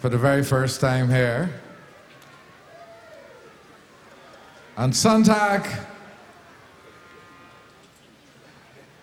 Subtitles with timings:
[0.00, 1.50] for the very first time here.
[4.78, 5.68] On Sonntag,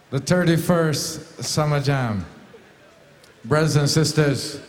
[0.10, 2.26] the 31st Summer Jam.
[3.46, 4.60] Brothers and sisters,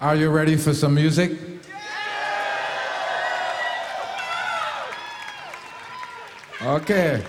[0.00, 1.38] are you ready for some music?
[6.62, 7.24] Okay.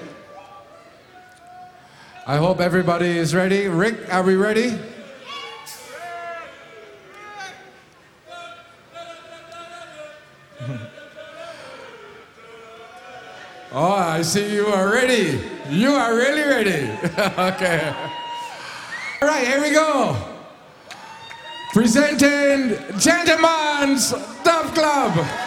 [2.26, 3.68] I hope everybody is ready.
[3.68, 4.80] Rick, are we ready?
[14.18, 15.40] I see you are ready.
[15.70, 16.90] You are really ready.
[17.38, 17.94] okay.
[19.22, 20.18] All right, here we go.
[21.72, 24.10] Presenting Gentleman's
[24.44, 25.47] Dub Club.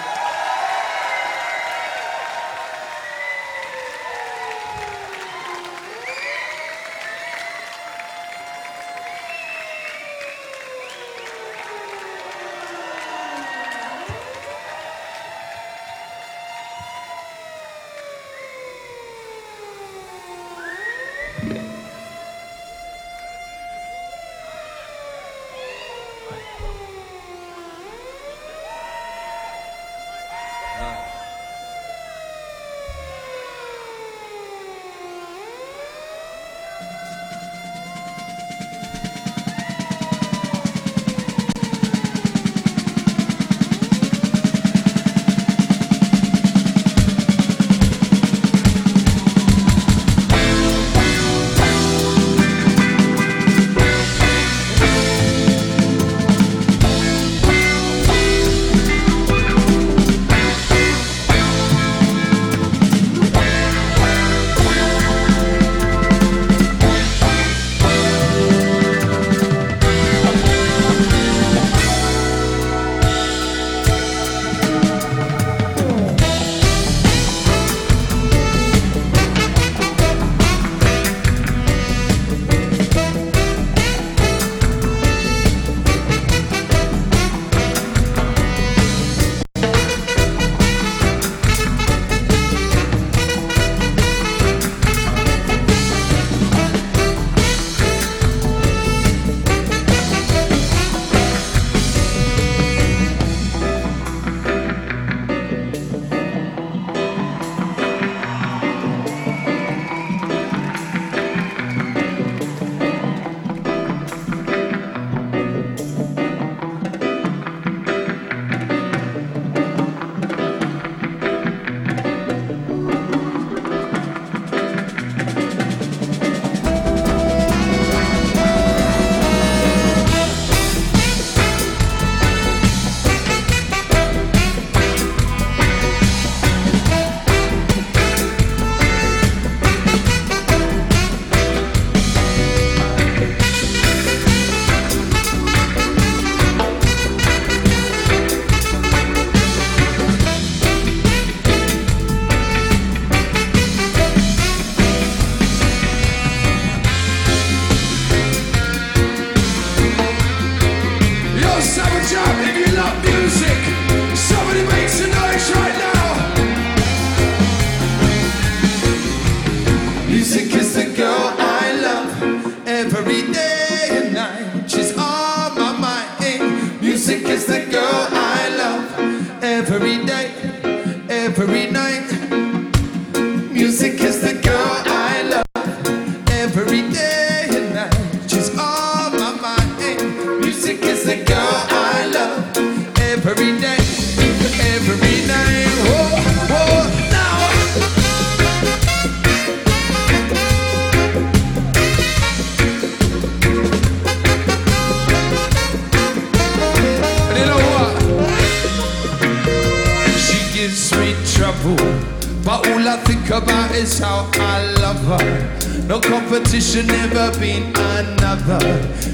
[216.70, 218.60] Should never been another.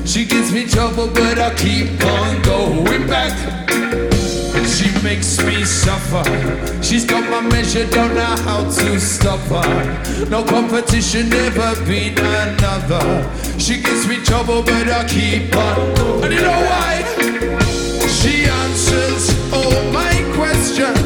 [0.05, 2.43] She gives me trouble, but I keep on.
[2.43, 3.33] Going back.
[4.67, 6.25] She makes me suffer.
[6.83, 10.29] She's got my measure, don't know how to stop her.
[10.29, 13.07] No competition ever been another.
[13.59, 15.79] She gives me trouble, but I keep on.
[16.25, 16.93] And you know why?
[18.19, 21.06] She answers all my questions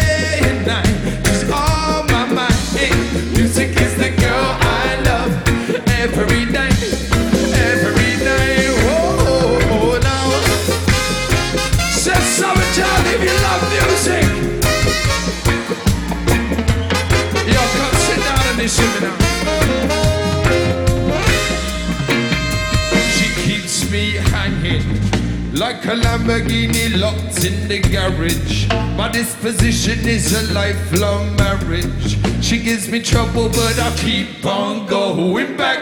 [25.71, 28.67] Like a Lamborghini locked in the garage.
[28.97, 32.17] My disposition is a lifelong marriage.
[32.43, 35.79] She gives me trouble, but I keep on going back.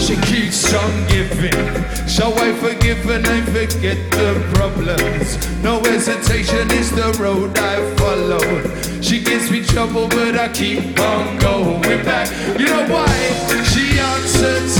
[0.00, 1.60] She keeps on giving,
[2.08, 5.36] so I forgive and I forget the problems.
[5.62, 8.40] No hesitation is the road I follow.
[9.02, 12.30] She gives me trouble, but I keep on going back.
[12.58, 13.12] You know why?
[13.74, 14.77] She answers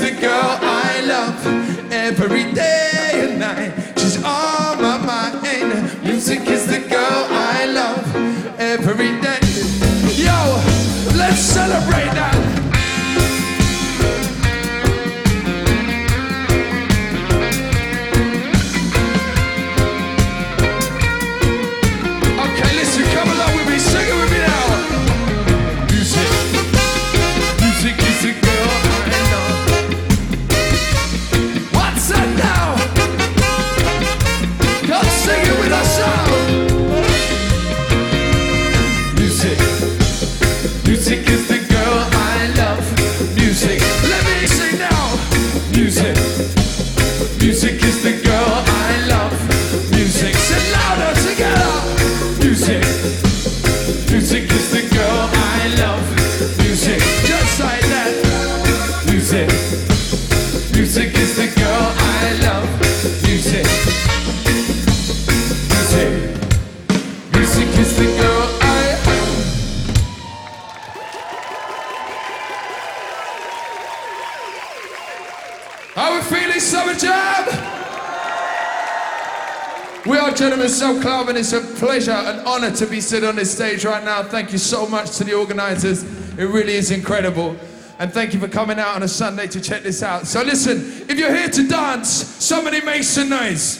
[0.00, 2.87] the girl I love every day.
[81.38, 84.24] It's a pleasure and honor to be sitting on this stage right now.
[84.24, 86.02] Thank you so much to the organizers.
[86.36, 87.56] It really is incredible.
[88.00, 90.26] And thank you for coming out on a Sunday to check this out.
[90.26, 93.77] So listen, if you're here to dance, somebody make some noise.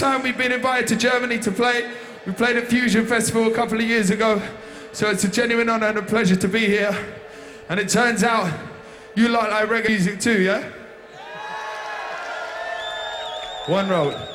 [0.00, 1.92] time we've been invited to Germany to play.
[2.24, 4.40] We played at Fusion Festival a couple of years ago,
[4.92, 6.96] so it's a genuine honor and a pleasure to be here.
[7.68, 8.50] And it turns out
[9.14, 10.72] you like, like reggae music too, yeah?
[13.66, 14.29] One road.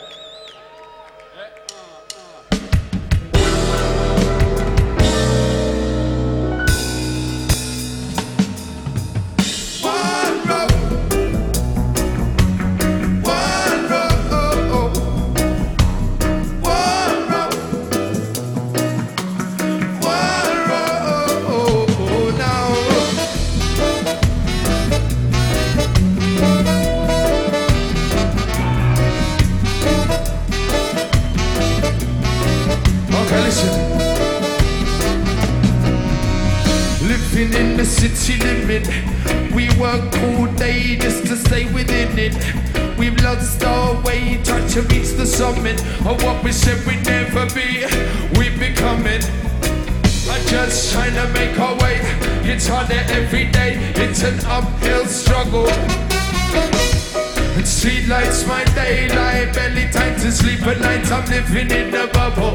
[60.98, 62.55] I'm living in the bubble.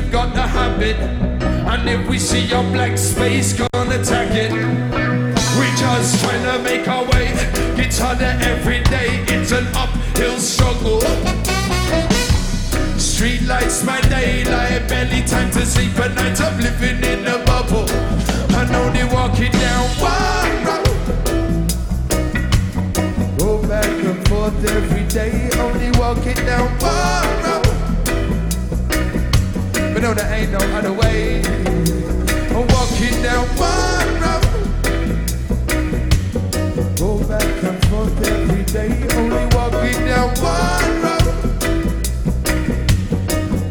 [0.00, 0.96] we've got the habit.
[1.70, 3.67] And if we see your black space,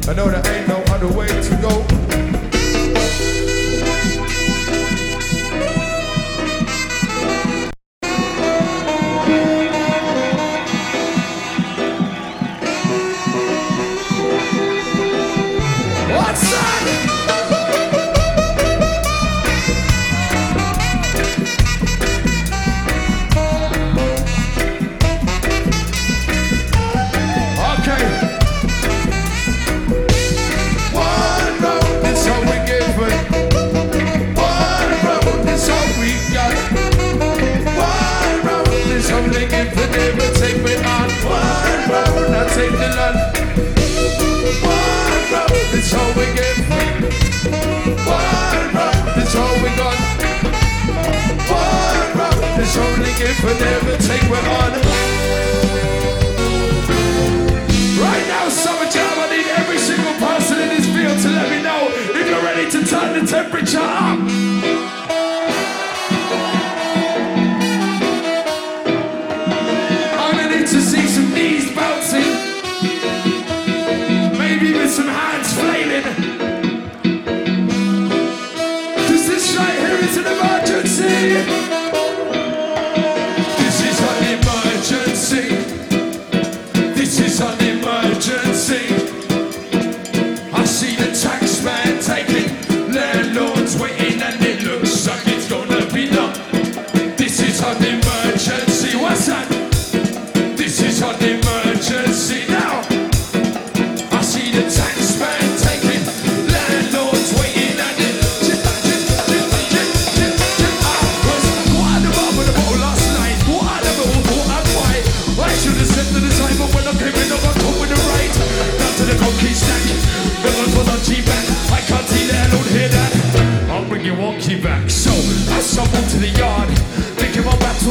[0.10, 0.57] I know that.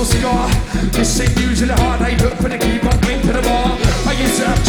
[0.07, 0.49] scar.
[0.92, 3.77] This ain't usually hard, I look for the keep on waiting the bar.
[4.07, 4.62] I used to have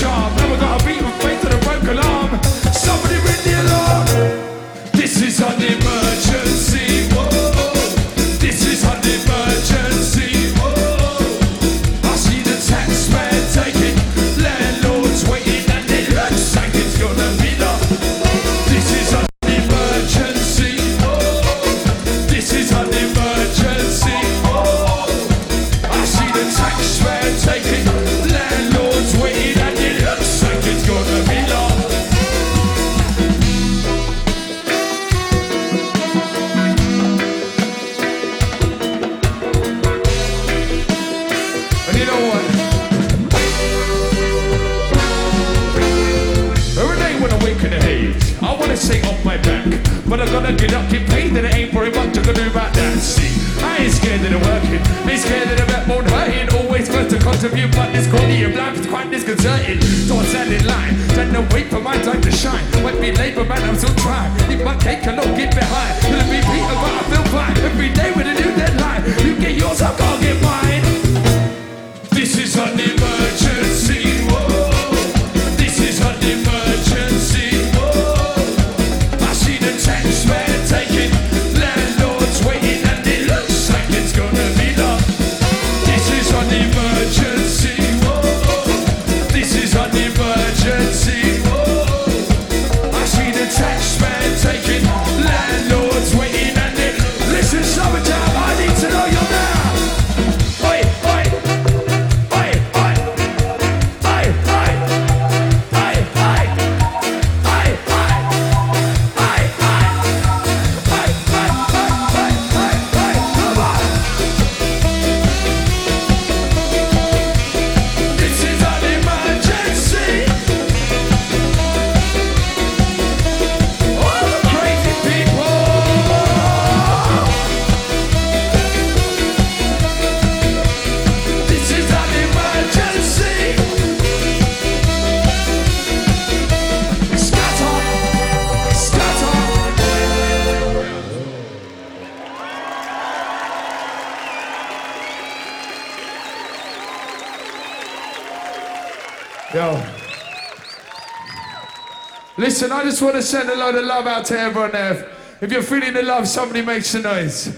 [152.60, 155.12] listen, I just want to send a load of love out to everyone there.
[155.42, 157.56] If you're feeling the love, somebody makes a noise.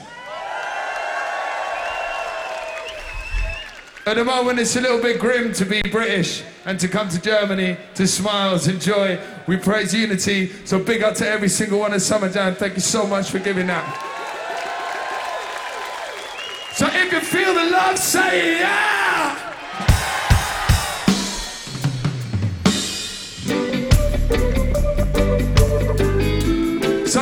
[4.05, 7.21] At the moment, it's a little bit grim to be British and to come to
[7.21, 9.17] Germany to smiles and joy.
[9.47, 10.51] We praise unity.
[10.65, 12.55] So big up to every single one of Summer Jam.
[12.55, 13.85] Thank you so much for giving that.
[16.75, 19.28] So if you feel the love, say yeah!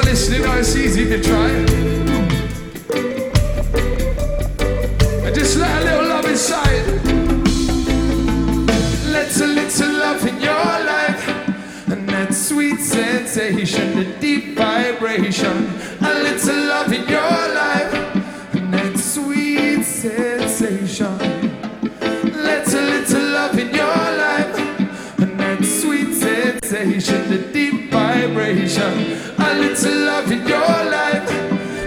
[0.08, 1.50] listening, I see you can try.
[5.26, 6.86] And just let a little love inside.
[9.12, 11.28] Let a little love in your life.
[11.92, 15.58] And that sweet sensation, the deep vibration.
[16.00, 17.94] A little love in your life.
[18.56, 21.57] And that sweet sensation.
[27.06, 28.94] The deep vibration.
[29.38, 31.30] A little love in your life,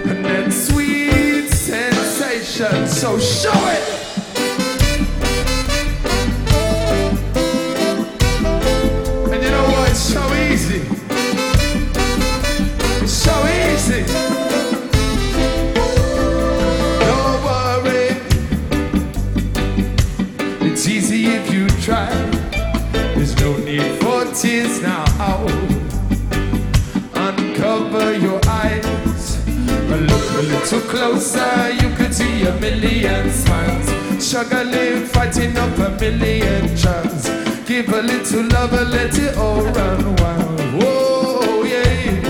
[0.06, 2.86] and that sweet sensation.
[2.86, 4.09] So show it.
[31.00, 31.70] Closer.
[31.80, 33.88] You could see a million smiles.
[34.22, 37.24] Struggling, fighting up a million tries.
[37.64, 40.60] Give a little love and let it all run wild.
[40.76, 42.20] Whoa, yeah.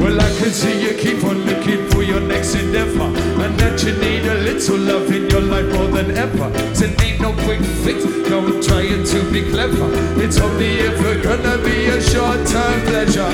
[0.00, 3.10] Well, I can see you keep on looking for your next endeavor,
[3.42, 6.48] and that you need a little love in your life more than ever.
[6.74, 9.88] So need no quick fix, don't try to be clever.
[10.24, 13.32] It's only ever gonna be a short-term pleasure.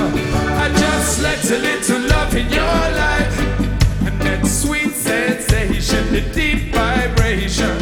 [0.64, 3.07] I just let a little love in your life,
[6.20, 7.77] deep vibration.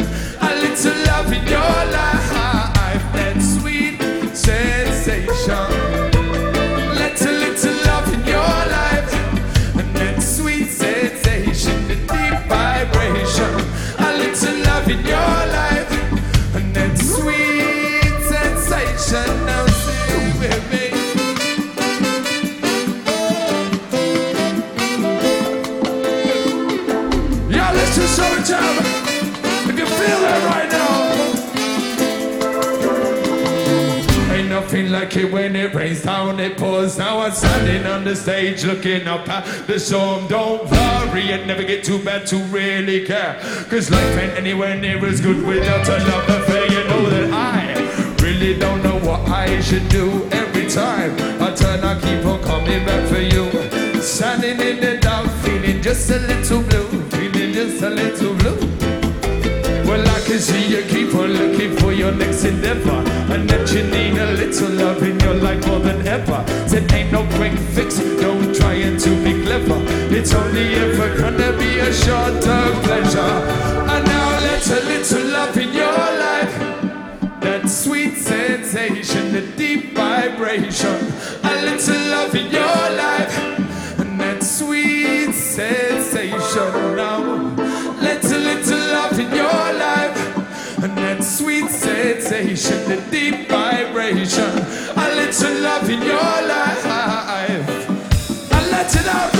[35.07, 36.97] Like it when it rains down, it pours.
[36.97, 40.27] Now I'm standing on the stage looking up at the storm.
[40.27, 43.39] Don't worry, it never get too bad to really care.
[43.69, 46.65] Cause life ain't anywhere near as good without a love affair.
[46.65, 51.13] You know that I really don't know what I should do every time.
[51.41, 54.01] I turn, I keep on coming back for you.
[54.01, 58.66] Standing in the dark, feeling just a little blue, feeling just a little blue.
[60.27, 63.01] See you keep on looking for your next endeavor,
[63.33, 66.45] and that you need a little love in your life more than ever.
[66.67, 69.81] Said ain't no quick fix, don't trying to be clever.
[70.15, 73.19] It's only ever gonna be a short-term pleasure.
[73.19, 76.55] And now let a little love in your life,
[77.41, 80.97] that sweet sensation, the deep vibration.
[81.43, 82.86] A little love in your life,
[92.45, 94.43] sensation, the deep vibration.
[94.95, 96.85] A little love in your life.
[98.71, 99.36] Let it out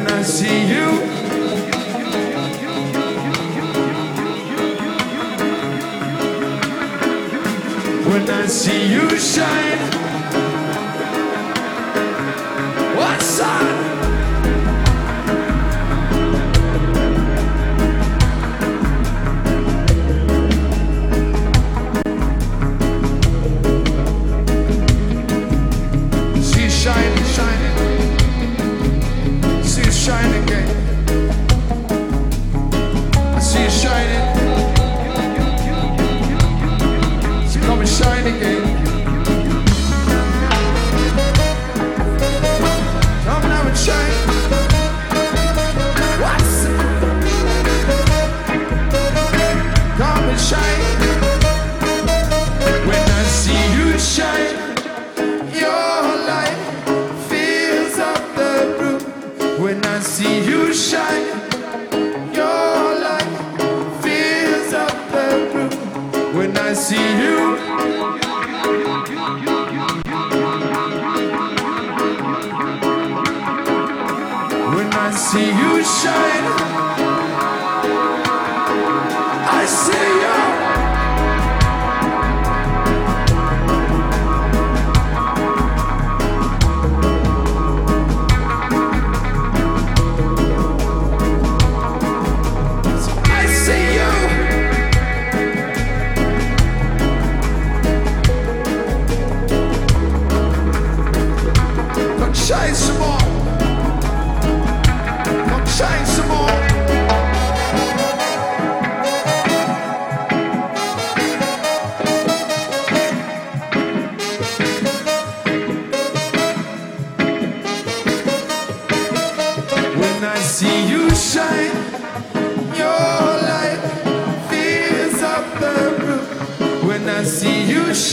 [0.00, 0.86] When I see you.
[8.08, 9.99] When I see you shine,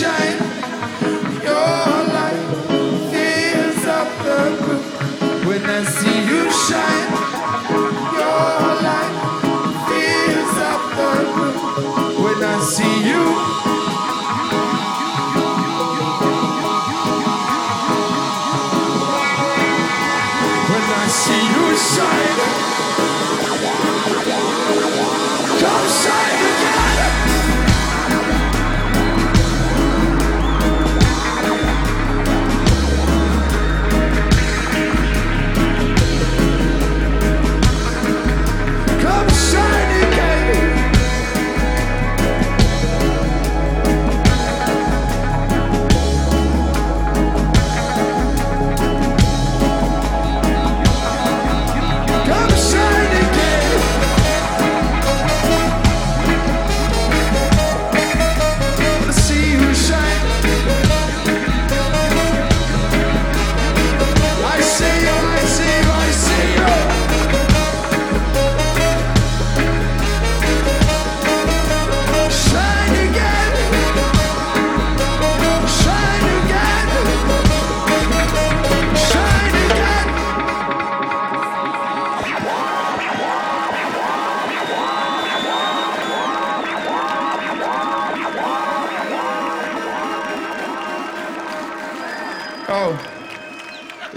[0.08, 0.47] shine.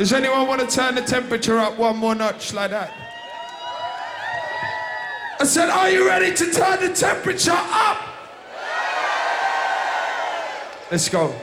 [0.01, 2.91] Does anyone want to turn the temperature up one more notch like that?
[5.39, 8.01] I said, Are you ready to turn the temperature up?
[10.91, 11.35] Let's go.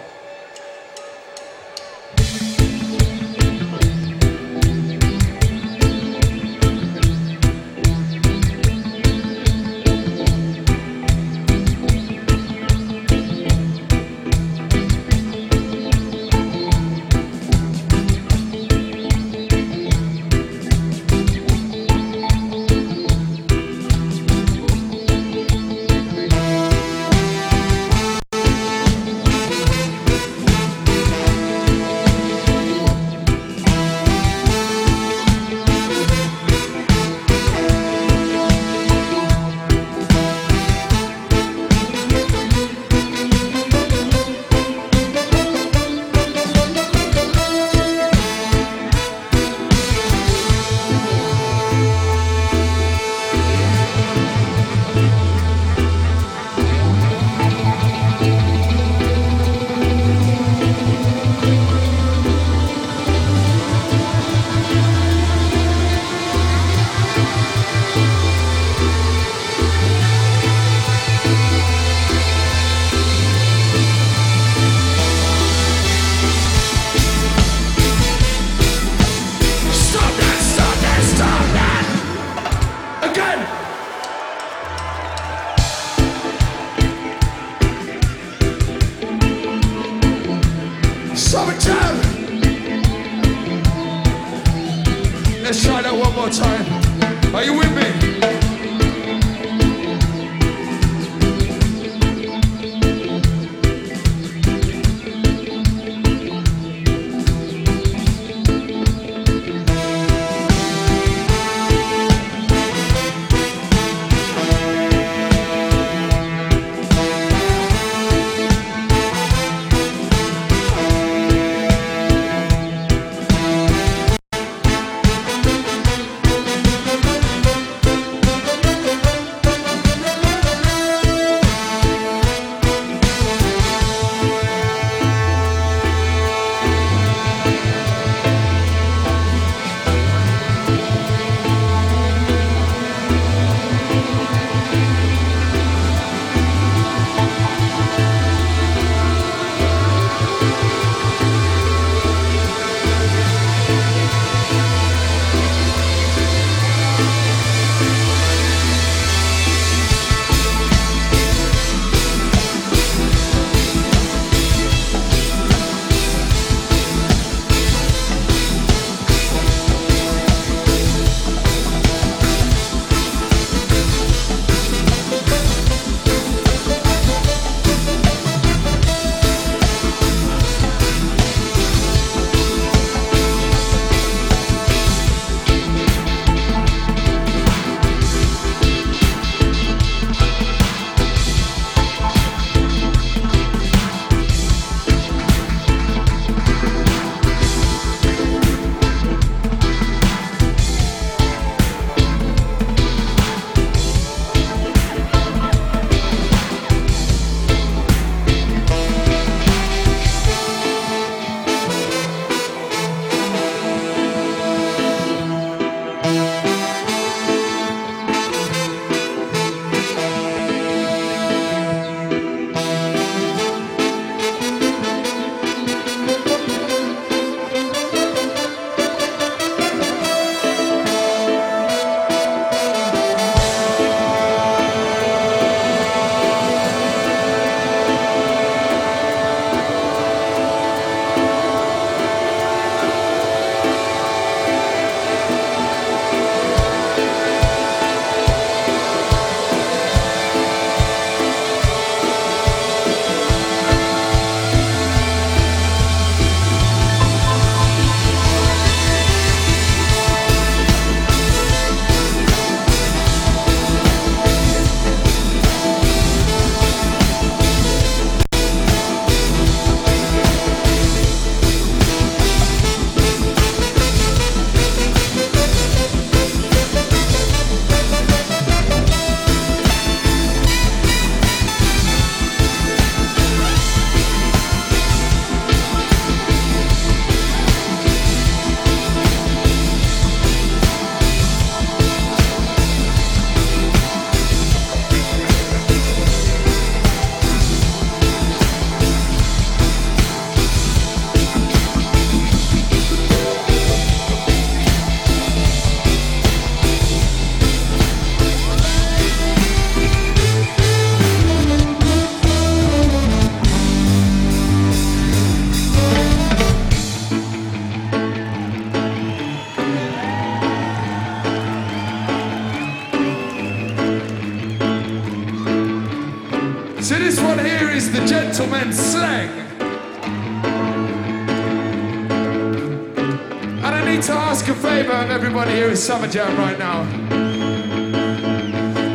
[335.87, 336.81] Summer Jam right now.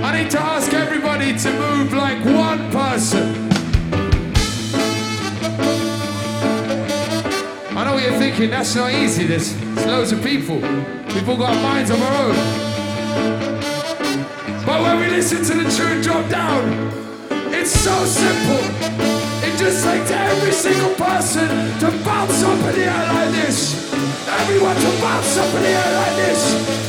[0.06, 3.48] I need to ask everybody to move like one person.
[7.74, 10.56] I know what you're thinking, that's not easy, there's, there's loads of people.
[10.56, 12.34] We've all got minds of our own.
[14.66, 16.92] But when we listen to the tune drop down,
[17.54, 18.68] it's so simple.
[19.48, 23.90] It just takes every single person to bounce up in the air like this.
[24.28, 26.81] Everyone to bounce up in the air like this.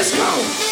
[0.00, 0.69] Let's go.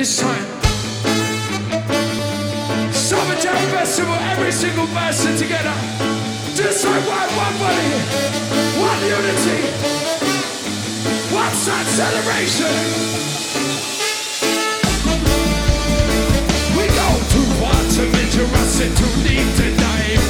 [0.00, 0.46] This time.
[2.90, 5.76] Summer Jam Festival, every single person together.
[6.56, 7.92] Just like one, one body,
[8.80, 9.60] one unity,
[11.36, 12.72] one sad celebration.
[16.80, 17.08] We go
[17.92, 20.24] to venture us and too deep to dive.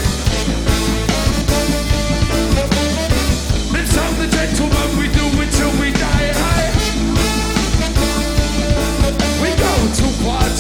[3.71, 5.50] Let's have the gentleman we do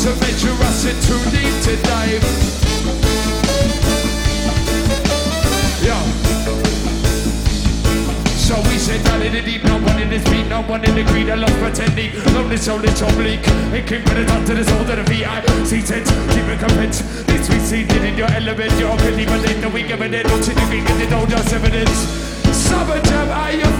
[0.01, 2.25] to venture us and too deep to dive.
[5.85, 5.97] Yo.
[8.33, 10.95] So we said down in the deep, no one in this beat, no one in
[10.95, 12.13] the greed, I love pretending.
[12.33, 13.45] Lonely soul, it's oblique.
[13.77, 15.45] It came from the top to the soul to the VI.
[15.65, 17.27] Seated, keep it convinced.
[17.27, 20.23] This we seated in your element, you're already within the week of it.
[20.23, 22.31] Don't you think it, don't just evidence.
[22.57, 23.80] Summer jam, are you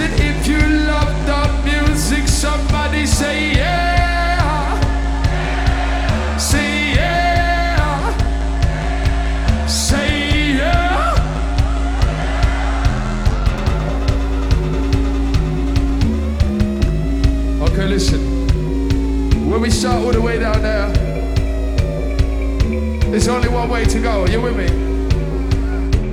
[0.00, 4.78] If you love the music, somebody say yeah.
[6.38, 8.16] Say yeah.
[9.66, 11.14] Say yeah.
[17.62, 18.20] Okay, listen.
[19.50, 20.92] When we start all the way down there,
[23.10, 24.22] there's only one way to go.
[24.22, 24.97] Are you with me?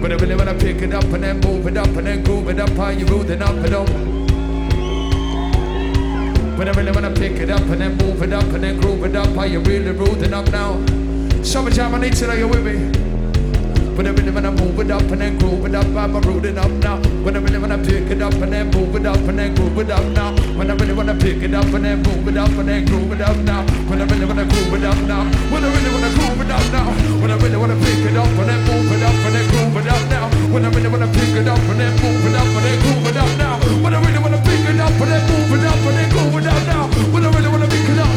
[0.05, 2.47] But I really wanna pick it up and then move it up and then groove
[2.47, 2.69] it up.
[2.77, 3.87] How you rooting up and down?
[6.55, 9.03] But I really wanna pick it up and then move it up and then groove
[9.03, 9.33] it up.
[9.33, 10.79] How you really rooting up now?
[11.41, 13.04] Summertime, I need to know you're with me.
[13.95, 15.85] But I really wanna move it up and then groove it up.
[15.95, 16.99] I'm rooting up now.
[17.23, 19.79] When I really wanna pick it up and then move it up and then groove
[19.79, 20.35] it up now.
[20.57, 23.11] When I really wanna pick it up and then move it up and then groove
[23.13, 23.63] it up now.
[23.87, 25.23] When I really wanna groove it up now.
[25.47, 26.91] When I really wanna groove it up now.
[27.21, 29.77] When I really wanna pick it up and then move it up and then groove
[29.79, 30.25] it up now.
[30.51, 33.07] When I really wanna pick it up and then move it up and then groove
[33.07, 33.55] it up now.
[33.79, 36.35] When I really wanna pick it up and then move it up and then groove
[36.35, 36.83] it up now.
[37.15, 38.11] When I really wanna pick it up.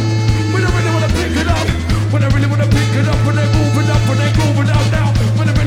[0.50, 1.66] When I really wanna pick it up.
[2.10, 4.58] When I really wanna pick it up and then move it up and then groove
[4.58, 5.07] it up now.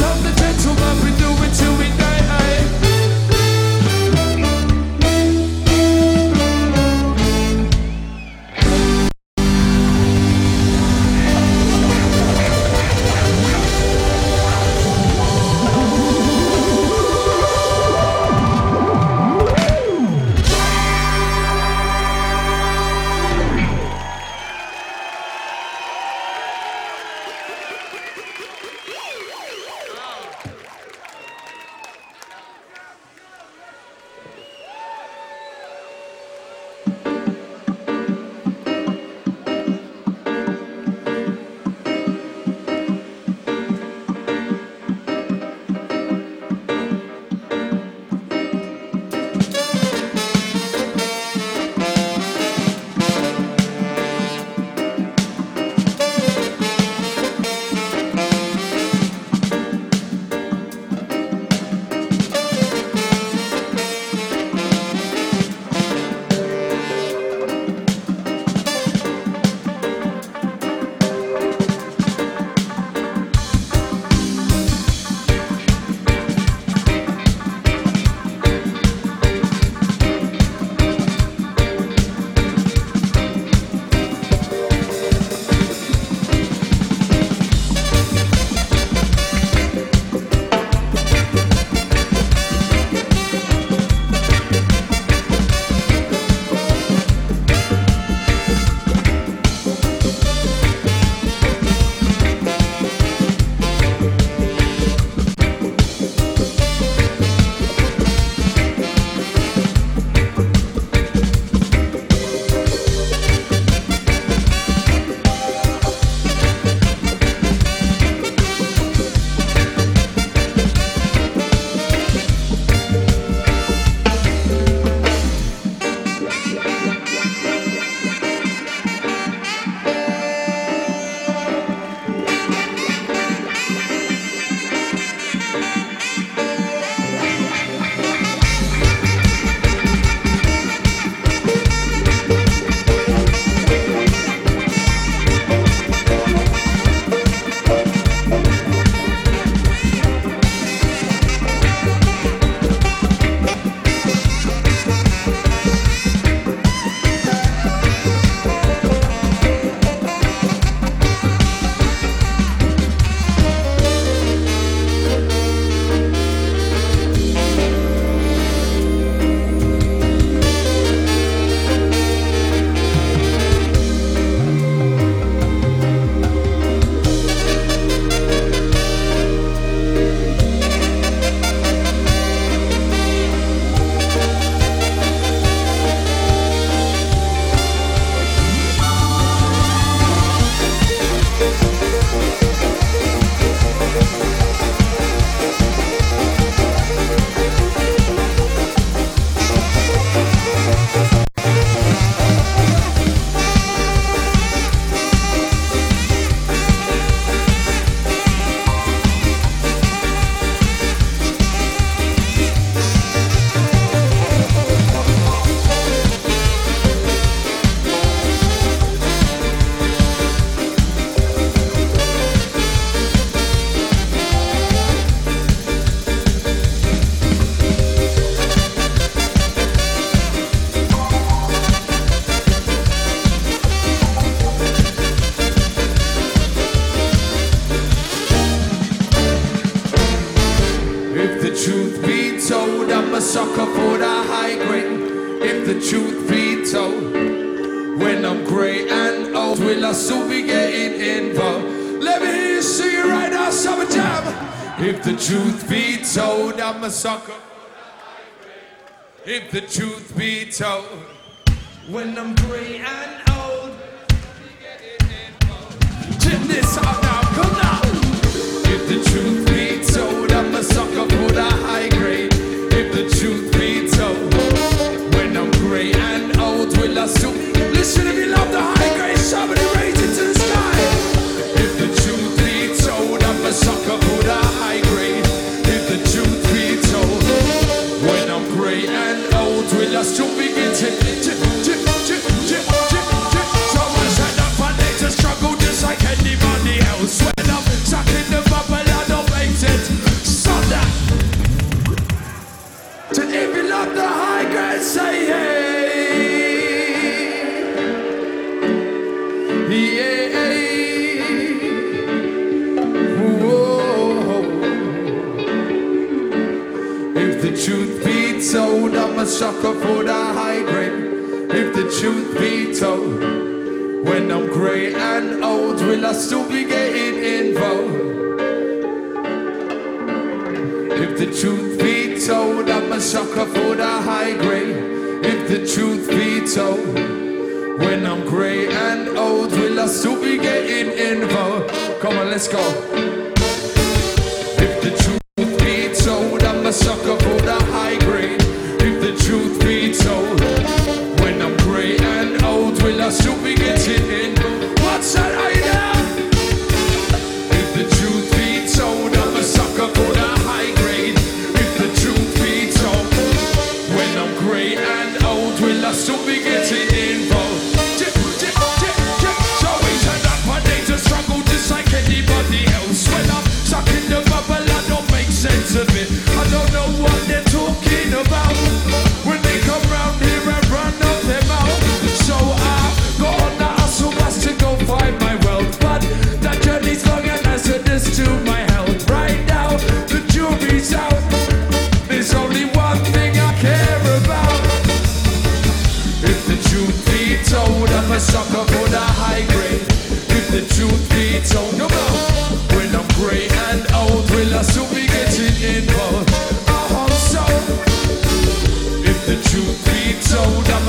[0.00, 1.81] Have the gentleman we do it till we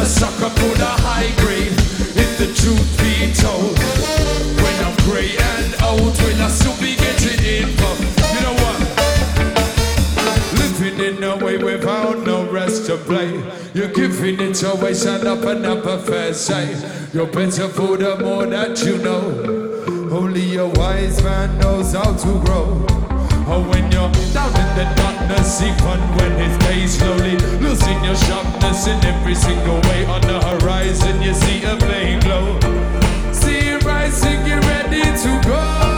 [0.04, 1.72] a sucker for the high grade,
[2.24, 3.80] if the truth be told.
[4.60, 7.90] When I'm grey and old, will I still be getting info?
[8.34, 8.80] You know what?
[10.60, 13.32] Living in a way without no rest to play.
[13.74, 16.76] You're giving it away, stand up and up a fair say.
[17.14, 19.24] You're better for the more that you know.
[20.12, 22.86] Only a wise man knows how to grow.
[23.48, 28.88] Or when you're down in the darkness, even when it pays slowly, losing your sharpness
[28.88, 32.60] in every single way on the horizon, you see a flame glow.
[33.32, 35.93] See it rising, get ready to go.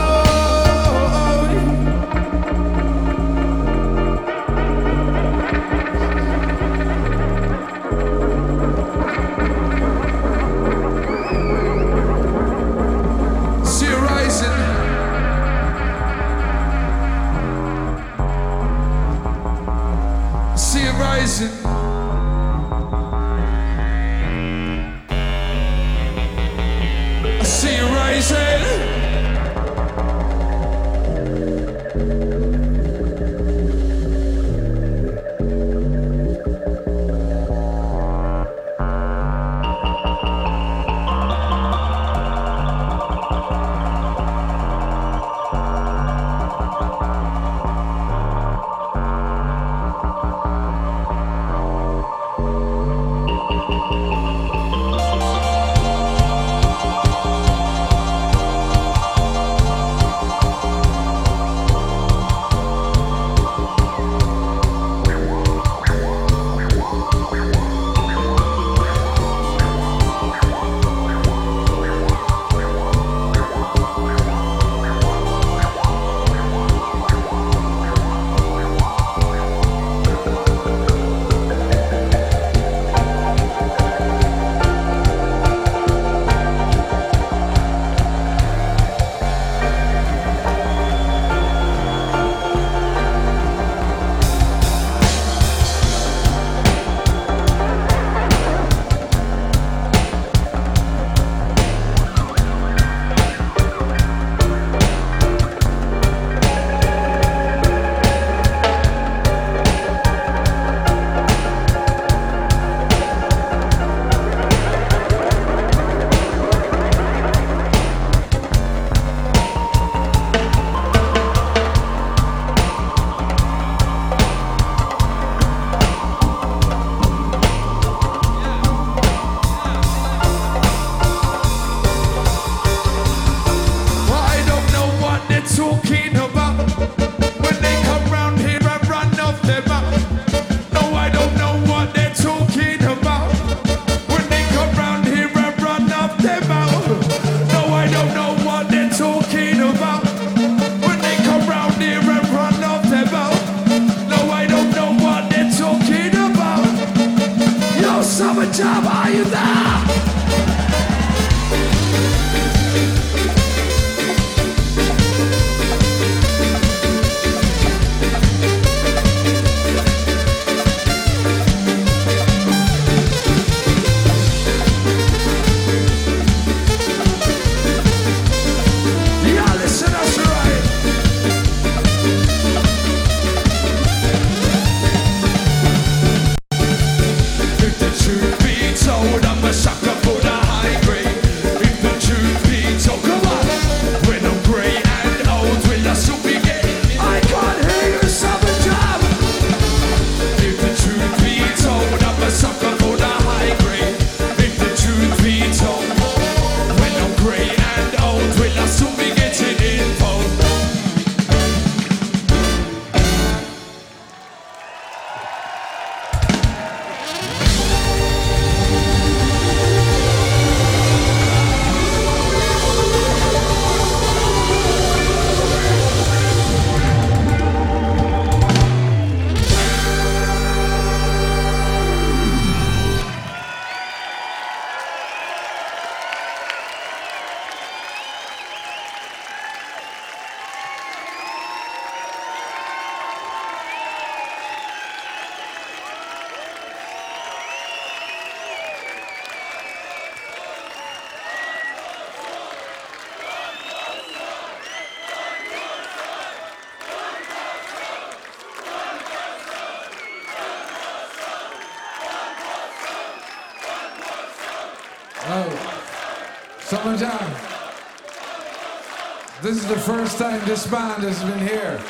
[270.46, 271.82] This band has been here.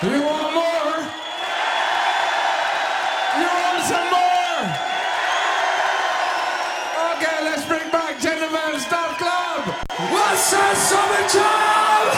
[0.00, 1.04] Do you want more?
[3.36, 4.64] You want some more?
[7.12, 9.68] Okay, let's bring back Gentleman's Dub Club.
[10.16, 12.08] What's that summer jam?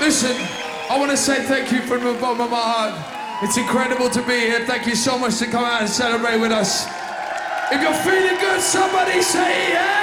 [0.00, 0.40] Listen,
[0.88, 3.44] I want to say thank you from the bottom of my heart.
[3.44, 4.64] It's incredible to be here.
[4.64, 6.86] Thank you so much to come out and celebrate with us.
[7.70, 10.01] If you're feeling good, somebody say yeah.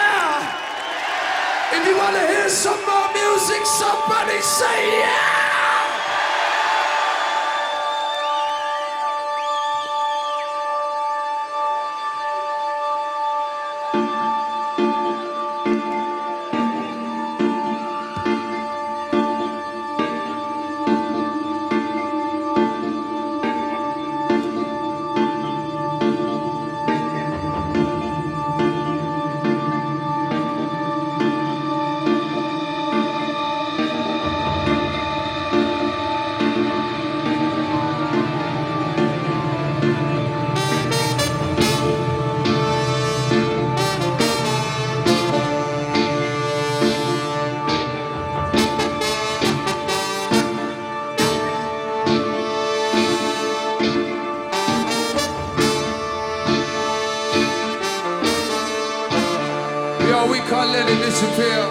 [1.71, 5.38] If you want to hear some more music, somebody say yeah.
[61.19, 61.63] Disappear.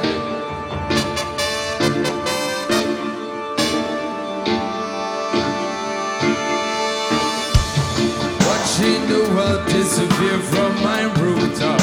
[8.46, 11.80] Watching the world disappear from my rooftop.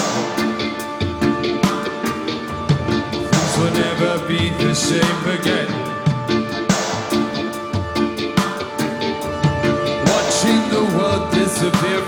[3.31, 5.71] Things will never be the same again.
[10.13, 12.01] Watching the world disappear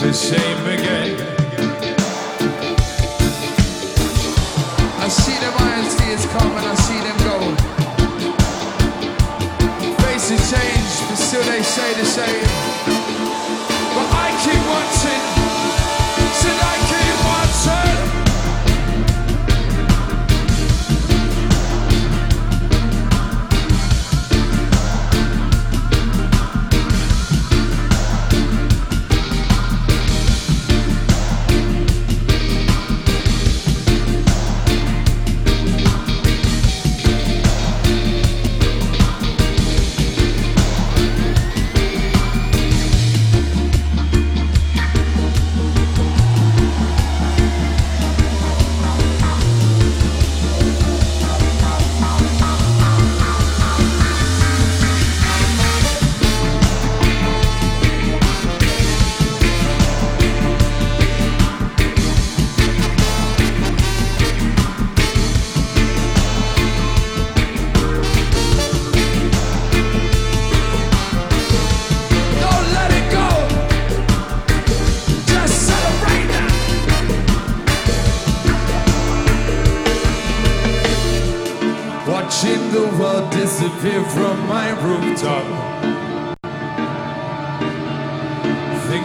[0.00, 1.20] the same again.
[5.00, 7.36] I see them iron tears come and I see them go.
[10.02, 12.46] Faces change, but still they say the same.
[13.94, 15.37] But I keep watching,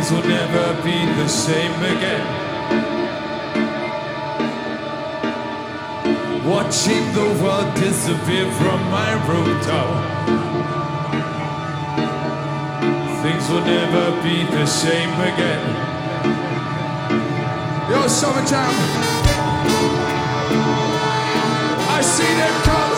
[0.03, 2.27] Things will never be the same again.
[6.45, 9.87] Watching the world disappear from my rooftop.
[13.23, 15.63] Things will never be the same again.
[17.89, 18.75] Yo, summertime.
[21.95, 22.93] I see them come.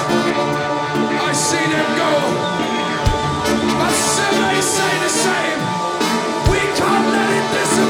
[1.22, 2.35] I see them go.
[7.56, 7.85] Can't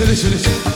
[0.00, 0.10] fire.
[0.10, 0.69] Okay, listen,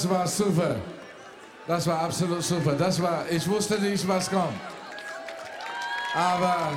[0.00, 0.76] das war super.
[1.66, 2.72] Das war absolut super.
[2.72, 4.58] Das war, ich wusste nicht, was kommt.
[6.14, 6.72] Aber